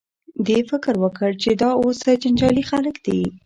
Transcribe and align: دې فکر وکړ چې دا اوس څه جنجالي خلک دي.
دې 0.47 0.59
فکر 0.69 0.93
وکړ 1.03 1.29
چې 1.41 1.49
دا 1.61 1.69
اوس 1.81 1.97
څه 2.03 2.11
جنجالي 2.23 2.63
خلک 2.71 2.95
دي. 3.05 3.21